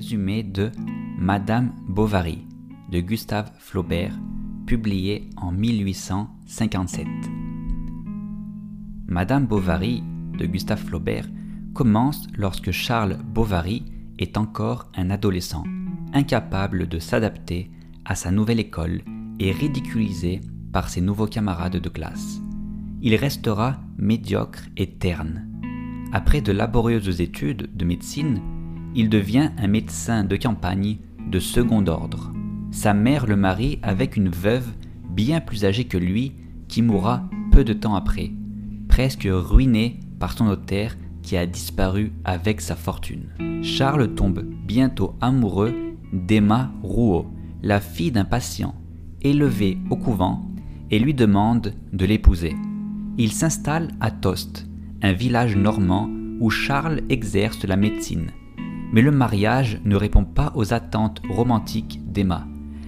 résumé 0.00 0.42
de 0.42 0.72
Madame 1.18 1.74
Bovary 1.86 2.46
de 2.90 3.00
Gustave 3.00 3.52
Flaubert, 3.58 4.18
publié 4.66 5.28
en 5.36 5.52
1857. 5.52 7.06
Madame 9.08 9.44
Bovary 9.44 10.02
de 10.38 10.46
Gustave 10.46 10.82
Flaubert 10.82 11.28
commence 11.74 12.28
lorsque 12.34 12.70
Charles 12.70 13.18
Bovary 13.22 13.84
est 14.18 14.38
encore 14.38 14.90
un 14.96 15.10
adolescent, 15.10 15.64
incapable 16.14 16.88
de 16.88 16.98
s'adapter 16.98 17.70
à 18.06 18.14
sa 18.14 18.30
nouvelle 18.30 18.60
école 18.60 19.02
et 19.38 19.52
ridiculisé 19.52 20.40
par 20.72 20.88
ses 20.88 21.02
nouveaux 21.02 21.26
camarades 21.26 21.76
de 21.76 21.88
classe. 21.90 22.40
Il 23.02 23.14
restera 23.16 23.76
médiocre 23.98 24.62
et 24.78 24.92
terne. 24.92 25.46
Après 26.10 26.40
de 26.40 26.52
laborieuses 26.52 27.20
études 27.20 27.68
de 27.76 27.84
médecine, 27.84 28.40
il 28.94 29.08
devient 29.08 29.50
un 29.58 29.68
médecin 29.68 30.24
de 30.24 30.36
campagne 30.36 30.98
de 31.30 31.38
second 31.38 31.86
ordre. 31.86 32.32
Sa 32.70 32.94
mère 32.94 33.26
le 33.26 33.36
marie 33.36 33.78
avec 33.82 34.16
une 34.16 34.28
veuve 34.28 34.68
bien 35.08 35.40
plus 35.40 35.64
âgée 35.64 35.84
que 35.84 35.98
lui 35.98 36.32
qui 36.68 36.82
mourra 36.82 37.28
peu 37.50 37.64
de 37.64 37.72
temps 37.72 37.94
après, 37.94 38.30
presque 38.88 39.28
ruiné 39.30 40.00
par 40.18 40.36
son 40.36 40.44
notaire 40.44 40.96
qui 41.22 41.36
a 41.36 41.46
disparu 41.46 42.12
avec 42.24 42.60
sa 42.60 42.76
fortune. 42.76 43.28
Charles 43.62 44.14
tombe 44.14 44.44
bientôt 44.66 45.14
amoureux 45.20 45.74
d'Emma 46.12 46.72
Rouault, 46.82 47.26
la 47.62 47.80
fille 47.80 48.12
d'un 48.12 48.24
patient, 48.24 48.74
élevé 49.22 49.78
au 49.90 49.96
couvent, 49.96 50.46
et 50.90 50.98
lui 50.98 51.14
demande 51.14 51.74
de 51.92 52.04
l'épouser. 52.04 52.56
Il 53.18 53.32
s'installe 53.32 53.88
à 54.00 54.10
Tost, 54.10 54.66
un 55.02 55.12
village 55.12 55.56
normand 55.56 56.08
où 56.40 56.50
Charles 56.50 57.02
exerce 57.10 57.64
la 57.64 57.76
médecine. 57.76 58.30
Mais 58.92 59.02
le 59.02 59.10
mariage 59.10 59.80
ne 59.84 59.96
répond 59.96 60.24
pas 60.24 60.52
aux 60.54 60.72
attentes 60.72 61.22
romantiques 61.28 62.00
d'Emma. 62.06 62.46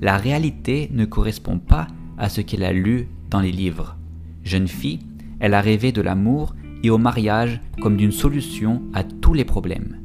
La 0.00 0.16
réalité 0.16 0.90
ne 0.92 1.04
correspond 1.04 1.58
pas 1.58 1.86
à 2.18 2.28
ce 2.28 2.40
qu'elle 2.40 2.64
a 2.64 2.72
lu 2.72 3.08
dans 3.30 3.40
les 3.40 3.52
livres. 3.52 3.96
Jeune 4.42 4.68
fille, 4.68 5.00
elle 5.40 5.54
a 5.54 5.60
rêvé 5.60 5.92
de 5.92 6.02
l'amour 6.02 6.54
et 6.82 6.90
au 6.90 6.98
mariage 6.98 7.60
comme 7.80 7.96
d'une 7.96 8.12
solution 8.12 8.82
à 8.92 9.04
tous 9.04 9.34
les 9.34 9.44
problèmes. 9.44 9.98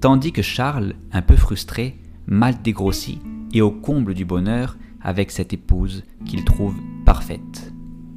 Tandis 0.00 0.32
que 0.32 0.42
Charles, 0.42 0.94
un 1.12 1.22
peu 1.22 1.36
frustré, 1.36 1.98
mal 2.26 2.60
dégrossi 2.62 3.20
et 3.52 3.60
au 3.60 3.70
comble 3.70 4.14
du 4.14 4.24
bonheur 4.24 4.76
avec 5.00 5.30
cette 5.30 5.52
épouse 5.52 6.04
qu'il 6.24 6.44
trouve 6.44 6.76
parfaite. 7.04 7.72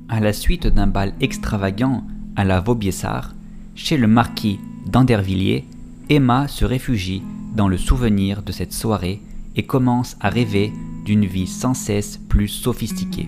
À 0.09 0.19
la 0.19 0.33
suite 0.33 0.67
d'un 0.67 0.87
bal 0.87 1.13
extravagant 1.19 2.03
à 2.35 2.45
la 2.45 2.61
Vaubyessard, 2.61 3.35
chez 3.75 3.97
le 3.97 4.07
marquis 4.07 4.59
d'Andervilliers, 4.85 5.65
Emma 6.09 6.47
se 6.47 6.63
réfugie 6.63 7.21
dans 7.53 7.67
le 7.67 7.77
souvenir 7.77 8.41
de 8.41 8.53
cette 8.53 8.71
soirée 8.71 9.19
et 9.57 9.63
commence 9.63 10.15
à 10.21 10.29
rêver 10.29 10.71
d'une 11.03 11.25
vie 11.25 11.47
sans 11.47 11.73
cesse 11.73 12.17
plus 12.29 12.47
sophistiquée. 12.47 13.27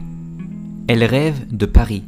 Elle 0.87 1.03
rêve 1.03 1.53
de 1.53 1.65
Paris, 1.65 2.03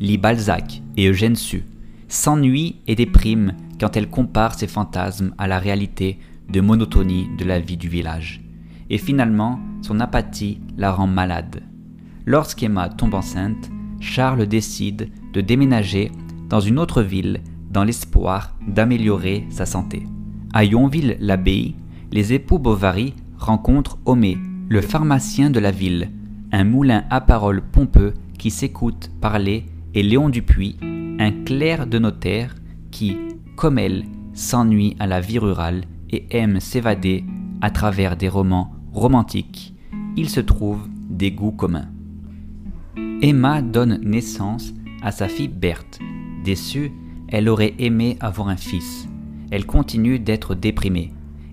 lit 0.00 0.16
Balzac 0.16 0.80
et 0.96 1.08
Eugène 1.08 1.36
Sue, 1.36 1.64
s'ennuie 2.08 2.76
et 2.86 2.94
déprime 2.94 3.52
quand 3.78 3.94
elle 3.96 4.08
compare 4.08 4.54
ses 4.54 4.68
fantasmes 4.68 5.34
à 5.36 5.46
la 5.46 5.58
réalité 5.58 6.18
de 6.50 6.62
monotonie 6.62 7.28
de 7.36 7.44
la 7.44 7.58
vie 7.58 7.76
du 7.76 7.88
village. 7.88 8.42
Et 8.88 8.98
finalement, 8.98 9.60
son 9.82 10.00
apathie 10.00 10.60
la 10.78 10.92
rend 10.92 11.08
malade. 11.08 11.62
Lorsqu'Emma 12.24 12.88
tombe 12.88 13.14
enceinte, 13.14 13.70
Charles 14.00 14.46
décide 14.46 15.10
de 15.34 15.40
déménager 15.42 16.10
dans 16.48 16.60
une 16.60 16.78
autre 16.78 17.02
ville 17.02 17.40
dans 17.76 17.84
l'espoir 17.84 18.54
d'améliorer 18.66 19.44
sa 19.50 19.66
santé. 19.66 20.06
À 20.54 20.64
Yonville-l'Abbaye, 20.64 21.74
les 22.10 22.32
époux 22.32 22.58
Bovary 22.58 23.12
rencontrent 23.36 23.98
Homé, 24.06 24.38
le 24.70 24.80
pharmacien 24.80 25.50
de 25.50 25.60
la 25.60 25.72
ville, 25.72 26.10
un 26.52 26.64
moulin 26.64 27.04
à 27.10 27.20
paroles 27.20 27.60
pompeux 27.60 28.14
qui 28.38 28.50
s'écoute 28.50 29.10
parler, 29.20 29.66
et 29.92 30.02
Léon 30.02 30.30
Dupuis, 30.30 30.78
un 31.18 31.32
clerc 31.44 31.86
de 31.86 31.98
notaire 31.98 32.54
qui, 32.90 33.18
comme 33.56 33.76
elle, 33.78 34.06
s'ennuie 34.32 34.96
à 34.98 35.06
la 35.06 35.20
vie 35.20 35.38
rurale 35.38 35.82
et 36.08 36.24
aime 36.30 36.60
s'évader 36.60 37.26
à 37.60 37.68
travers 37.68 38.16
des 38.16 38.30
romans 38.30 38.72
romantiques. 38.94 39.74
Il 40.16 40.30
se 40.30 40.40
trouve 40.40 40.88
des 41.10 41.30
goûts 41.30 41.52
communs. 41.52 41.90
Emma 43.20 43.60
donne 43.60 44.00
naissance 44.02 44.72
à 45.02 45.12
sa 45.12 45.28
fille 45.28 45.48
Berthe. 45.48 45.98
Déçue, 46.42 46.92
elle 47.28 47.48
aurait 47.48 47.74
aimé 47.78 48.16
avoir 48.20 48.48
un 48.48 48.56
fils. 48.56 49.08
Elle 49.50 49.66
continue 49.66 50.18
d'être 50.18 50.54
déprimée. 50.54 51.12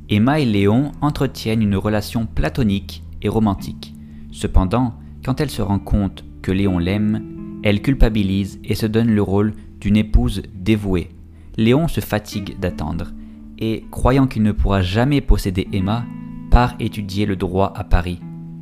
Emma 0.10 0.40
et 0.40 0.46
Léon 0.46 0.92
entretiennent 1.02 1.62
une 1.62 1.76
relation 1.76 2.26
platonique 2.26 3.04
et 3.22 3.30
romantique. 3.30 3.94
Cependant, 4.32 4.96
quand 5.24 5.40
elle 5.40 5.50
se 5.50 5.62
rend 5.62 5.80
compte 5.80 6.26
que 6.42 6.52
Léon 6.52 6.80
l'aime, 6.80 7.60
elle 7.64 7.82
culpabilise 7.82 8.60
et 8.64 8.76
se 8.76 8.86
donne 8.86 9.12
le 9.14 9.22
rôle 9.22 9.54
d'une 9.80 9.98
épouse 9.98 10.44
dévouée. 10.54 11.10
Léon 11.58 11.88
se 11.88 12.02
fatigue 12.02 12.60
d'attendre 12.60 13.12
et, 13.60 13.86
croyant 13.92 14.28
qu'il 14.28 14.44
ne 14.44 14.52
pourra 14.52 14.82
jamais 14.82 15.22
posséder 15.22 15.68
Emma, 15.72 16.06
part 16.52 16.76
étudier 16.80 17.26
le 17.26 17.36
droit 17.36 17.72
à 17.76 17.84
Paris. 17.84 18.20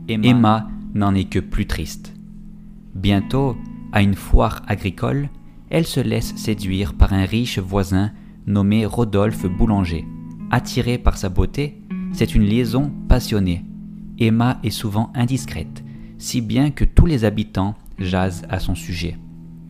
Emma, 0.07 0.67
n'en 0.93 1.15
est 1.15 1.29
que 1.29 1.39
plus 1.39 1.67
triste. 1.67 2.13
Bientôt, 2.95 3.55
à 3.93 4.01
une 4.01 4.15
foire 4.15 4.61
agricole, 4.67 5.29
elle 5.71 5.87
se 5.87 6.01
laisse 6.01 6.35
séduire 6.35 6.93
par 6.93 7.13
un 7.13 7.25
riche 7.25 7.57
voisin 7.57 8.11
nommé 8.45 8.85
Rodolphe 8.85 9.45
Boulanger. 9.45 10.05
Attirée 10.51 10.97
par 10.97 11.17
sa 11.17 11.29
beauté, 11.29 11.81
c'est 12.11 12.35
une 12.35 12.43
liaison 12.43 12.91
passionnée. 13.07 13.63
Emma 14.19 14.59
est 14.63 14.69
souvent 14.69 15.11
indiscrète, 15.15 15.83
si 16.17 16.41
bien 16.41 16.71
que 16.71 16.83
tous 16.83 17.05
les 17.05 17.23
habitants 17.23 17.75
jasent 17.97 18.43
à 18.49 18.59
son 18.59 18.75
sujet. 18.75 19.17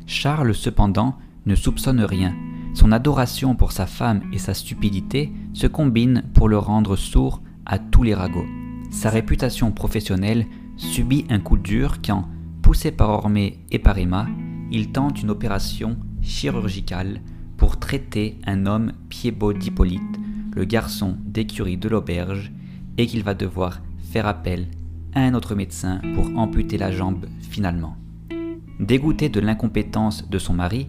Charles, 0.07 0.56
cependant, 0.56 1.16
ne 1.45 1.56
soupçonne 1.56 2.01
rien. 2.01 2.35
Son 2.73 2.91
adoration 2.91 3.56
pour 3.56 3.72
sa 3.72 3.85
femme 3.85 4.22
et 4.34 4.40
sa 4.40 4.53
stupidité 4.53 5.31
se 5.53 5.67
combinent 5.67 6.23
pour 6.34 6.50
le 6.50 6.57
rendre 6.57 6.95
sourd 6.95 7.41
à 7.66 7.78
tous 7.78 8.03
les 8.03 8.16
ragots. 8.16 8.47
Sa 8.90 9.09
réputation 9.09 9.72
professionnelle 9.72 10.47
subit 10.78 11.25
un 11.29 11.40
coup 11.40 11.57
dur 11.57 11.97
quand, 12.03 12.28
poussé 12.61 12.91
par 12.91 13.09
Ormé 13.09 13.59
et 13.72 13.79
par 13.79 13.97
Emma, 13.97 14.28
il 14.71 14.91
tente 14.91 15.21
une 15.21 15.29
opération 15.29 15.97
chirurgicale 16.21 17.21
pour 17.57 17.77
traiter 17.77 18.39
un 18.45 18.65
homme 18.65 18.93
pied-beau 19.09 19.53
d'Hippolyte, 19.53 20.01
le 20.55 20.65
garçon 20.65 21.17
d'écurie 21.25 21.77
de 21.77 21.89
l'auberge, 21.89 22.51
et 22.97 23.05
qu'il 23.05 23.23
va 23.23 23.33
devoir 23.33 23.81
faire 24.11 24.27
appel 24.27 24.67
à 25.13 25.21
un 25.21 25.33
autre 25.33 25.55
médecin 25.55 26.01
pour 26.15 26.37
amputer 26.37 26.77
la 26.77 26.91
jambe 26.91 27.25
finalement. 27.41 27.97
Dégoûtée 28.79 29.29
de 29.29 29.39
l'incompétence 29.39 30.29
de 30.29 30.39
son 30.39 30.53
mari, 30.53 30.87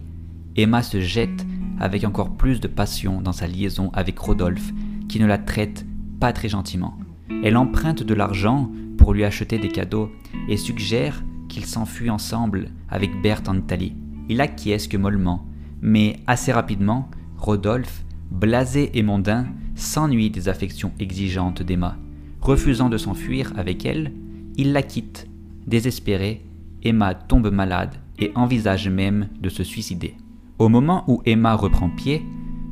Emma 0.55 0.81
se 0.81 0.99
jette 0.99 1.45
avec 1.79 2.03
encore 2.05 2.35
plus 2.35 2.59
de 2.59 2.67
passion 2.67 3.21
dans 3.21 3.33
sa 3.33 3.47
liaison 3.47 3.91
avec 3.93 4.17
Rodolphe, 4.17 4.71
qui 5.09 5.19
ne 5.19 5.25
la 5.25 5.37
traite 5.37 5.85
pas 6.19 6.33
très 6.33 6.49
gentiment. 6.49 6.97
Elle 7.43 7.57
emprunte 7.57 8.03
de 8.03 8.13
l'argent 8.13 8.71
pour 8.97 9.13
lui 9.13 9.23
acheter 9.23 9.59
des 9.59 9.69
cadeaux 9.69 10.09
et 10.47 10.57
suggère 10.57 11.23
qu'ils 11.53 11.65
s'enfuient 11.67 12.09
ensemble 12.09 12.69
avec 12.89 13.21
Berthe 13.21 13.47
en 13.47 13.55
Italie. 13.55 13.95
Il 14.27 14.41
acquiesce 14.41 14.91
mollement, 14.93 15.45
mais 15.81 16.19
assez 16.25 16.51
rapidement, 16.51 17.09
Rodolphe, 17.37 18.03
blasé 18.31 18.97
et 18.97 19.03
mondain, 19.03 19.45
s'ennuie 19.75 20.31
des 20.31 20.49
affections 20.49 20.91
exigeantes 20.99 21.61
d'Emma. 21.61 21.95
Refusant 22.41 22.89
de 22.89 22.97
s'enfuir 22.97 23.53
avec 23.55 23.85
elle, 23.85 24.11
il 24.57 24.73
la 24.73 24.81
quitte. 24.81 25.27
Désespéré, 25.67 26.43
Emma 26.81 27.13
tombe 27.13 27.51
malade 27.51 27.95
et 28.17 28.31
envisage 28.35 28.89
même 28.89 29.29
de 29.39 29.49
se 29.49 29.63
suicider. 29.63 30.15
Au 30.57 30.69
moment 30.69 31.03
où 31.07 31.21
Emma 31.25 31.53
reprend 31.53 31.89
pied, 31.89 32.23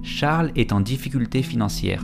Charles 0.01 0.51
est 0.55 0.73
en 0.73 0.81
difficulté 0.81 1.43
financière. 1.43 2.03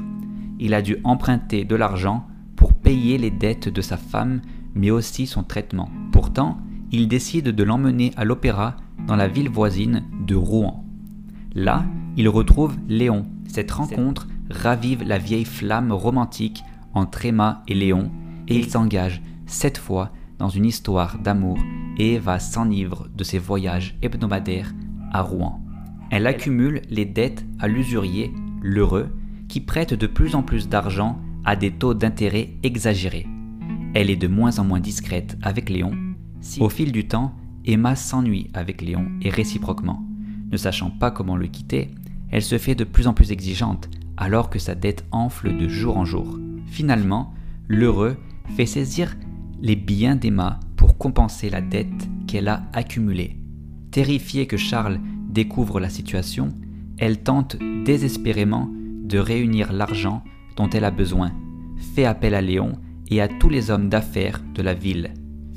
Il 0.60 0.76
a 0.76 0.84
dû 0.84 0.98
emprunter 1.04 1.66
de 1.66 1.76
l'argent 1.76 2.28
pour 2.56 2.74
payer 2.74 3.18
les 3.18 3.32
dettes 3.32 3.70
de 3.70 3.82
sa 3.82 3.98
femme, 3.98 4.42
mais 4.76 4.92
aussi 4.92 5.26
son 5.26 5.44
traitement. 5.44 5.90
Pourtant, 6.12 6.60
il 6.92 7.08
décide 7.08 7.50
de 7.50 7.64
l'emmener 7.64 8.12
à 8.16 8.26
l'opéra 8.26 8.78
dans 9.08 9.16
la 9.16 9.28
ville 9.28 9.50
voisine 9.50 10.04
de 10.26 10.36
Rouen. 10.36 10.84
Là, 11.54 11.86
il 12.16 12.30
retrouve 12.30 12.76
Léon. 12.88 13.26
Cette 13.48 13.72
rencontre 13.72 14.28
ravive 14.50 15.04
la 15.04 15.18
vieille 15.18 15.46
flamme 15.46 15.92
romantique 15.92 16.64
entre 16.94 17.26
Emma 17.26 17.64
et 17.68 17.74
Léon, 17.74 18.12
et 18.48 18.58
il 18.58 18.70
s'engage 18.70 19.22
cette 19.46 19.78
fois 19.78 20.12
dans 20.40 20.50
une 20.50 20.66
histoire 20.66 21.18
d'amour 21.20 21.58
et 21.98 22.16
Eva 22.16 22.40
s'enivre 22.40 23.08
de 23.16 23.24
ses 23.24 23.40
voyages 23.40 23.98
hebdomadaires 24.02 24.74
à 25.12 25.22
Rouen. 25.22 25.62
Elle 26.12 26.28
accumule 26.28 26.82
les 26.90 27.06
dettes 27.06 27.46
à 27.60 27.68
l'usurier, 27.68 28.32
l'heureux, 28.62 29.10
qui 29.48 29.62
prête 29.62 29.94
de 29.94 30.08
plus 30.08 30.36
en 30.36 30.44
plus 30.44 30.70
d'argent 30.70 31.20
à 31.44 31.56
des 31.56 31.72
taux 31.72 31.94
d'intérêt 31.94 32.54
exagérés. 32.64 33.28
Elle 33.94 34.10
est 34.10 34.16
de 34.18 34.28
moins 34.28 34.60
en 34.60 34.64
moins 34.64 34.80
discrète 34.80 35.38
avec 35.42 35.70
Léon. 35.70 36.07
Au 36.60 36.70
fil 36.70 36.92
du 36.92 37.08
temps, 37.08 37.34
Emma 37.66 37.96
s'ennuie 37.96 38.50
avec 38.54 38.82
Léon 38.82 39.08
et 39.22 39.30
réciproquement. 39.30 40.04
Ne 40.52 40.58
sachant 40.58 40.90
pas 40.90 41.12
comment 41.12 41.36
le 41.36 41.48
quitter, 41.48 41.92
elle 42.30 42.42
se 42.42 42.58
fait 42.58 42.76
de 42.76 42.84
plus 42.84 43.08
en 43.08 43.14
plus 43.14 43.32
exigeante 43.32 43.90
alors 44.18 44.50
que 44.50 44.60
sa 44.60 44.76
dette 44.76 45.06
enfle 45.12 45.56
de 45.56 45.68
jour 45.68 45.98
en 45.98 46.06
jour. 46.06 46.40
Finalement, 46.66 47.34
l'heureux 47.68 48.18
fait 48.56 48.66
saisir 48.66 49.16
les 49.62 49.76
biens 49.76 50.16
d'Emma 50.16 50.60
pour 50.76 50.98
compenser 50.98 51.50
la 51.50 51.62
dette 51.62 52.08
qu'elle 52.28 52.48
a 52.48 52.64
accumulée. 52.74 53.38
Terrifiée 53.92 54.48
que 54.48 54.58
Charles 54.58 55.00
découvre 55.30 55.80
la 55.80 55.90
situation, 55.90 56.50
elle 56.98 57.22
tente 57.22 57.58
désespérément 57.86 58.70
de 59.04 59.20
réunir 59.20 59.72
l'argent 59.72 60.24
dont 60.56 60.70
elle 60.70 60.86
a 60.86 60.92
besoin, 60.92 61.32
fait 61.96 62.06
appel 62.06 62.34
à 62.34 62.42
Léon 62.42 62.74
et 63.10 63.22
à 63.22 63.28
tous 63.28 63.50
les 63.50 63.70
hommes 63.72 63.90
d'affaires 63.90 64.42
de 64.54 64.62
la 64.62 64.74
ville. 64.74 65.14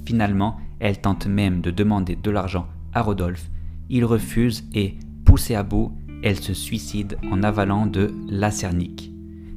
Finalement, 0.06 0.56
elle 0.80 1.00
tente 1.00 1.26
même 1.26 1.60
de 1.60 1.70
demander 1.70 2.16
de 2.16 2.30
l'argent 2.30 2.66
à 2.92 3.02
Rodolphe. 3.02 3.50
Il 3.88 4.04
refuse 4.04 4.68
et, 4.74 4.96
poussée 5.24 5.54
à 5.54 5.62
bout, 5.62 5.92
elle 6.22 6.40
se 6.40 6.54
suicide 6.54 7.18
en 7.30 7.42
avalant 7.42 7.86
de 7.86 8.12
l'acernique. 8.28 9.12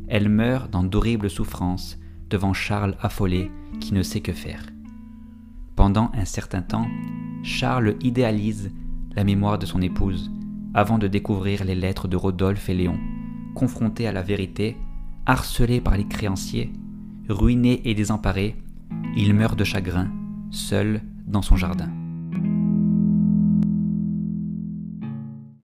Elle 0.08 0.30
meurt 0.30 0.70
dans 0.72 0.84
d'horribles 0.84 1.30
souffrances 1.30 1.98
devant 2.30 2.54
Charles 2.54 2.96
affolé 3.02 3.50
qui 3.80 3.94
ne 3.94 4.04
sait 4.04 4.22
que 4.22 4.34
faire. 4.34 4.66
Pendant 5.76 6.12
un 6.14 6.26
certain 6.26 6.62
temps, 6.62 6.88
Charles 7.44 7.96
idéalise 8.02 8.72
la 9.16 9.24
mémoire 9.24 9.58
de 9.60 9.66
son 9.66 9.82
épouse 9.82 10.32
avant 10.74 10.98
de 10.98 11.08
découvrir 11.08 11.64
les 11.64 11.76
lettres 11.76 12.08
de 12.08 12.16
Rodolphe 12.16 12.70
et 12.70 12.74
Léon. 12.74 12.98
Confronté 13.56 14.08
à 14.08 14.12
la 14.12 14.24
vérité, 14.24 14.78
harcelé 15.26 15.82
par 15.82 15.98
les 15.98 16.08
créanciers, 16.08 16.74
ruiné 17.30 17.82
et 17.86 17.94
désemparé, 17.94 18.56
il 19.16 19.34
meurt 19.34 19.58
de 19.58 19.64
chagrin, 19.64 20.12
seul 20.50 21.02
dans 21.26 21.42
son 21.42 21.56
jardin. 21.56 22.03